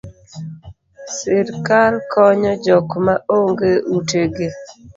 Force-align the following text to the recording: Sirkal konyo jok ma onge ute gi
Sirkal 1.15 1.93
konyo 2.11 2.53
jok 2.65 2.89
ma 3.05 3.15
onge 3.37 3.71
ute 3.95 4.21
gi 4.35 4.47